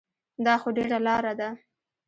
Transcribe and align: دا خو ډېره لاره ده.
دا 0.45 0.53
خو 0.61 0.67
ډېره 0.77 0.99
لاره 1.07 1.33
ده. 1.39 1.49